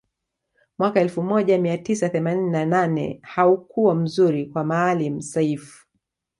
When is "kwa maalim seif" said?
4.45-5.85